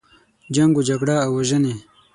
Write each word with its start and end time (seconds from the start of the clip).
جنګ 0.55 0.73
و 0.77 0.85
جګړه 0.89 1.15
او 1.25 1.31
وژنې. 1.37 1.75